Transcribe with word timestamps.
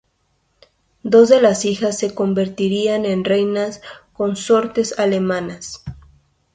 Dos 1.03 1.29
de 1.29 1.39
las 1.43 1.63
hijas 1.63 1.95
se 1.99 2.15
convertirían 2.15 3.05
en 3.05 3.23
reinas 3.23 3.81
consortes 4.13 4.97
alemanas. 4.97 5.83